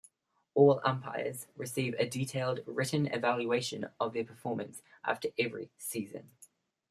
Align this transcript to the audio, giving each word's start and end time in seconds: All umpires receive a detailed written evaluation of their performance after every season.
All 0.55 0.81
umpires 0.83 1.45
receive 1.55 1.93
a 1.99 2.09
detailed 2.09 2.61
written 2.65 3.05
evaluation 3.05 3.89
of 3.99 4.13
their 4.13 4.23
performance 4.25 4.81
after 5.03 5.29
every 5.37 5.69
season. 5.77 6.31